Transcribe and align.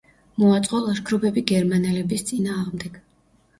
მოაწყო 0.43 0.79
ლაშქრობები 0.85 1.45
გერმანელების 1.53 2.27
წინააღმდეგ. 2.33 3.01